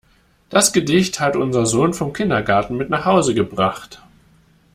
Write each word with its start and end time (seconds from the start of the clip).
Das 0.49 0.73
Gedicht 0.73 1.19
hat 1.19 1.35
unser 1.35 1.67
Sohn 1.67 1.93
vom 1.93 2.11
Kindergarten 2.11 2.75
mit 2.75 2.89
nach 2.89 3.05
Hause 3.05 3.35
gebracht. 3.35 4.01